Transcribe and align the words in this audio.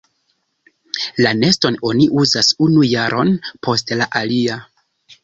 La 1.25 1.33
neston 1.41 1.77
oni 1.89 2.07
uzas 2.21 2.49
unu 2.69 2.87
jaron 2.93 3.35
post 3.69 3.95
la 4.01 4.09
alia. 4.23 4.57